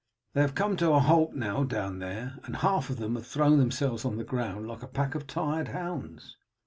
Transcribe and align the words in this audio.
They 0.33 0.41
have 0.41 0.55
come 0.55 0.77
to 0.77 0.93
a 0.93 0.99
halt 0.99 1.35
now 1.35 1.63
down 1.63 1.99
there, 1.99 2.39
and 2.45 2.55
half 2.55 2.89
of 2.89 2.97
them 2.97 3.13
have 3.17 3.27
thrown 3.27 3.59
themselves 3.59 4.03
on 4.03 4.17
the 4.17 4.23
ground 4.23 4.67
like 4.67 4.81
a 4.81 4.87
pack 4.87 5.13
of 5.13 5.27
tired 5.27 5.67
hounds." 5.67 6.37